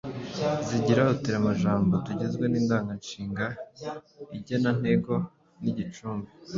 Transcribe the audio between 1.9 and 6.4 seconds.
tugizwe n’indanganshinga, igenantego n’igicumbi